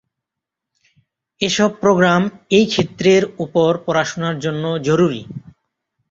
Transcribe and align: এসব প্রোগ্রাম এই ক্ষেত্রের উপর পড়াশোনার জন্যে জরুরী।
এসব 1.41 1.69
প্রোগ্রাম 1.81 2.21
এই 2.49 2.65
ক্ষেত্রের 2.65 3.23
উপর 3.43 3.69
পড়াশোনার 3.85 4.35
জন্যে 4.39 4.71
জরুরী। 4.87 5.21